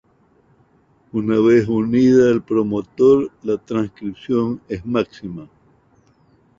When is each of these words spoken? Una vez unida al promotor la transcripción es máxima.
Una 1.13 1.39
vez 1.39 1.67
unida 1.67 2.31
al 2.31 2.41
promotor 2.43 3.29
la 3.43 3.59
transcripción 3.59 4.59
es 4.67 4.83
máxima. 4.83 5.47